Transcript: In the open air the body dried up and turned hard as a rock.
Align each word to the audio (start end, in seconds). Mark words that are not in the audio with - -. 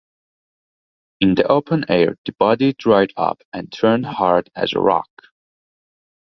In 1.19 1.35
the 1.35 1.43
open 1.45 1.85
air 1.87 2.17
the 2.25 2.31
body 2.31 2.73
dried 2.73 3.13
up 3.15 3.43
and 3.53 3.71
turned 3.71 4.07
hard 4.07 4.49
as 4.55 4.73
a 4.73 4.79
rock. 4.79 5.07